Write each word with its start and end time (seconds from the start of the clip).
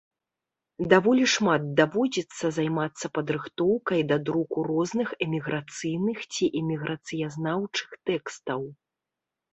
Даволі 0.93 1.25
шмат 1.33 1.61
даводзіцца 1.79 2.45
займацца 2.57 3.05
падрыхтоўкай 3.17 4.01
да 4.13 4.17
друку 4.29 4.63
розных 4.71 5.15
эміграцыйных 5.27 6.17
ці 6.33 6.45
эміграцыязнаўчых 6.63 7.89
тэкстаў. 8.13 8.61